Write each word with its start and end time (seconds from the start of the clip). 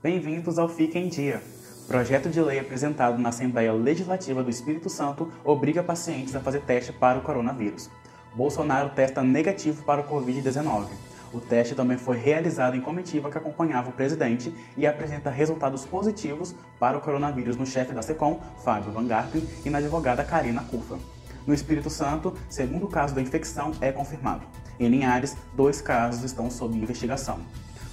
Bem-vindos 0.00 0.60
ao 0.60 0.68
Fica 0.68 0.96
em 0.96 1.08
Dia. 1.08 1.42
Projeto 1.88 2.30
de 2.30 2.40
lei 2.40 2.60
apresentado 2.60 3.18
na 3.18 3.30
Assembleia 3.30 3.72
Legislativa 3.72 4.44
do 4.44 4.48
Espírito 4.48 4.88
Santo 4.88 5.28
obriga 5.44 5.82
pacientes 5.82 6.36
a 6.36 6.40
fazer 6.40 6.60
teste 6.60 6.92
para 6.92 7.18
o 7.18 7.22
coronavírus. 7.22 7.90
Bolsonaro 8.32 8.90
testa 8.90 9.24
negativo 9.24 9.82
para 9.82 10.02
o 10.02 10.04
Covid-19. 10.04 10.86
O 11.32 11.40
teste 11.40 11.74
também 11.74 11.98
foi 11.98 12.16
realizado 12.16 12.76
em 12.76 12.80
comitiva 12.80 13.28
que 13.28 13.38
acompanhava 13.38 13.90
o 13.90 13.92
presidente 13.92 14.54
e 14.76 14.86
apresenta 14.86 15.30
resultados 15.30 15.84
positivos 15.84 16.54
para 16.78 16.96
o 16.96 17.00
coronavírus 17.00 17.56
no 17.56 17.66
chefe 17.66 17.92
da 17.92 18.00
SECOM, 18.00 18.38
Fábio 18.62 18.92
Van 18.92 19.04
Garten, 19.04 19.42
e 19.64 19.68
na 19.68 19.78
advogada 19.78 20.22
Karina 20.22 20.62
Cufa. 20.62 20.96
No 21.44 21.52
Espírito 21.52 21.90
Santo, 21.90 22.32
segundo 22.48 22.86
caso 22.86 23.16
da 23.16 23.20
infecção 23.20 23.72
é 23.80 23.90
confirmado. 23.90 24.46
Em 24.80 24.88
Linhares, 24.88 25.36
dois 25.56 25.80
casos 25.80 26.22
estão 26.22 26.48
sob 26.48 26.76
investigação. 26.76 27.40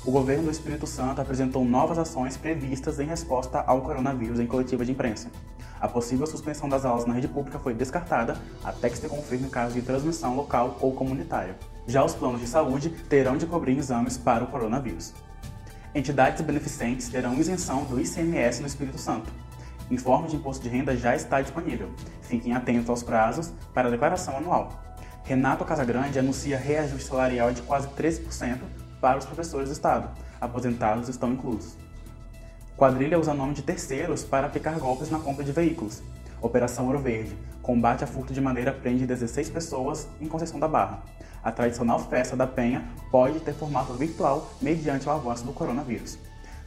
O 0.05 0.11
governo 0.11 0.43
do 0.43 0.51
Espírito 0.51 0.85
Santo 0.85 1.19
apresentou 1.19 1.65
novas 1.65 1.97
ações 1.97 2.37
previstas 2.37 2.99
em 2.99 3.07
resposta 3.07 3.59
ao 3.61 3.81
coronavírus 3.81 4.39
em 4.39 4.45
coletiva 4.45 4.85
de 4.85 4.91
imprensa. 4.91 5.31
A 5.81 5.87
possível 5.87 6.27
suspensão 6.27 6.69
das 6.69 6.85
aulas 6.85 7.07
na 7.07 7.15
rede 7.15 7.27
pública 7.27 7.57
foi 7.57 7.73
descartada 7.73 8.37
até 8.63 8.87
que 8.87 8.99
se 8.99 9.09
confirme 9.09 9.49
caso 9.49 9.73
de 9.73 9.81
transmissão 9.81 10.35
local 10.35 10.77
ou 10.79 10.93
comunitária. 10.93 11.57
Já 11.87 12.05
os 12.05 12.13
planos 12.13 12.39
de 12.39 12.47
saúde 12.47 12.89
terão 13.09 13.35
de 13.35 13.47
cobrir 13.47 13.77
exames 13.77 14.15
para 14.15 14.43
o 14.43 14.47
coronavírus. 14.47 15.11
Entidades 15.95 16.41
beneficentes 16.41 17.09
terão 17.09 17.33
isenção 17.33 17.83
do 17.85 17.99
ICMS 17.99 18.61
no 18.61 18.67
Espírito 18.67 18.99
Santo. 18.99 19.31
Informe 19.89 20.27
de 20.27 20.35
imposto 20.35 20.61
de 20.63 20.69
renda 20.69 20.95
já 20.95 21.15
está 21.15 21.41
disponível. 21.41 21.89
Fiquem 22.21 22.53
atentos 22.53 22.89
aos 22.91 23.01
prazos 23.01 23.51
para 23.73 23.87
a 23.87 23.91
declaração 23.91 24.37
anual. 24.37 24.85
Renato 25.25 25.65
Casagrande 25.65 26.19
anuncia 26.19 26.55
reajuste 26.55 27.09
salarial 27.09 27.51
de 27.51 27.63
quase 27.63 27.87
13% 27.87 28.59
para 29.01 29.17
os 29.17 29.25
professores 29.25 29.69
do 29.69 29.71
Estado. 29.71 30.07
Aposentados 30.39 31.09
estão 31.09 31.33
inclusos. 31.33 31.75
Quadrilha 32.77 33.19
usa 33.19 33.33
nome 33.33 33.55
de 33.55 33.63
terceiros 33.63 34.23
para 34.23 34.45
aplicar 34.45 34.77
golpes 34.77 35.09
na 35.09 35.17
compra 35.17 35.43
de 35.43 35.51
veículos. 35.51 36.03
Operação 36.39 36.85
Ouro 36.85 36.99
Verde. 36.99 37.35
Combate 37.63 38.03
a 38.03 38.07
furto 38.07 38.33
de 38.33 38.39
madeira 38.39 38.71
prende 38.71 39.07
16 39.07 39.49
pessoas 39.49 40.07
em 40.21 40.27
Conceição 40.27 40.59
da 40.59 40.67
Barra. 40.67 41.01
A 41.43 41.51
tradicional 41.51 41.99
festa 41.99 42.35
da 42.35 42.45
Penha 42.45 42.87
pode 43.09 43.39
ter 43.39 43.55
formato 43.55 43.93
virtual 43.93 44.51
mediante 44.61 45.07
o 45.07 45.11
avanço 45.11 45.43
do 45.43 45.53
coronavírus. 45.53 46.19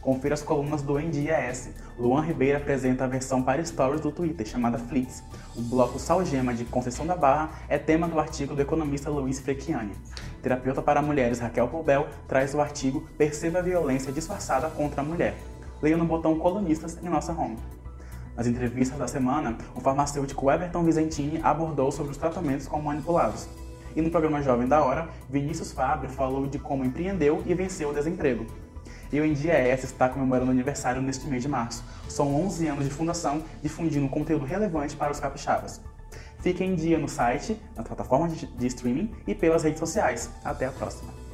Confira 0.09 0.33
as 0.33 0.41
colunas 0.41 0.81
do 0.81 0.99
NDS. 0.99 1.69
Luan 1.99 2.23
Ribeiro 2.23 2.57
apresenta 2.57 3.05
a 3.05 3.07
versão 3.07 3.43
para 3.43 3.63
stories 3.63 4.01
do 4.01 4.11
Twitter, 4.11 4.47
chamada 4.47 4.79
Flix. 4.79 5.23
O 5.55 5.61
bloco 5.61 5.99
Salgema 5.99 6.55
de 6.55 6.65
Conceição 6.65 7.07
da 7.07 7.15
Barra 7.15 7.51
é 7.69 7.77
tema 7.77 8.09
do 8.09 8.19
artigo 8.19 8.55
do 8.55 8.63
economista 8.63 9.11
Luiz 9.11 9.39
Frecchiani. 9.39 9.93
Terapeuta 10.41 10.81
para 10.81 11.03
mulheres 11.03 11.41
Raquel 11.41 11.69
Poubel 11.69 12.07
traz 12.27 12.55
o 12.55 12.61
artigo 12.63 13.07
Perceba 13.19 13.59
a 13.59 13.63
violência 13.63 14.11
disfarçada 14.11 14.71
contra 14.71 15.03
a 15.03 15.05
mulher. 15.05 15.35
Leia 15.83 15.99
no 15.99 16.07
botão 16.07 16.39
Colunistas 16.39 16.97
em 17.03 17.09
nossa 17.11 17.35
home. 17.35 17.59
Nas 18.35 18.47
entrevistas 18.47 18.99
da 18.99 19.07
semana, 19.07 19.59
o 19.75 19.81
farmacêutico 19.83 20.51
Everton 20.51 20.85
Vizentini 20.85 21.39
abordou 21.43 21.93
sobre 21.93 22.13
os 22.13 22.17
tratamentos 22.17 22.67
com 22.67 22.81
manipulados. 22.81 23.47
E 23.95 24.01
no 24.01 24.11
programa 24.11 24.41
Jovem 24.41 24.67
da 24.67 24.83
Hora, 24.83 25.07
Vinícius 25.29 25.71
Fábio 25.71 26.09
falou 26.09 26.47
de 26.47 26.59
como 26.59 26.83
empreendeu 26.83 27.43
e 27.45 27.53
venceu 27.53 27.91
o 27.91 27.95
desemprego. 27.95 28.47
E 29.13 29.21
o 29.21 29.25
Em 29.25 29.33
Dia 29.33 29.55
S 29.55 29.85
está 29.85 30.09
comemorando 30.09 30.51
aniversário 30.51 31.01
neste 31.01 31.27
mês 31.27 31.43
de 31.43 31.49
março. 31.49 31.85
São 32.09 32.35
11 32.47 32.67
anos 32.67 32.85
de 32.85 32.91
fundação, 32.91 33.43
difundindo 33.63 34.09
conteúdo 34.09 34.45
relevante 34.45 34.97
para 34.97 35.13
os 35.13 35.21
capixabas. 35.21 35.81
Fique 36.41 36.63
em 36.63 36.75
dia 36.75 36.99
no 36.99 37.09
site, 37.09 37.61
nas 37.77 37.87
plataformas 37.87 38.33
de 38.37 38.67
streaming 38.67 39.13
e 39.27 39.35
pelas 39.35 39.63
redes 39.63 39.81
sociais. 39.81 40.31
Até 40.45 40.67
a 40.67 40.71
próxima! 40.71 41.28